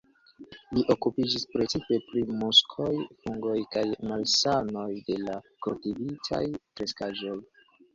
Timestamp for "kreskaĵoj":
6.61-7.43